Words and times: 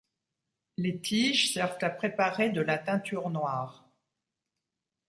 Les 0.77 0.99
tiges 0.99 1.53
servent 1.53 1.77
à 1.83 1.91
préparer 1.91 2.49
de 2.49 2.61
la 2.61 2.79
teinture 2.79 3.29
noire. 3.29 3.87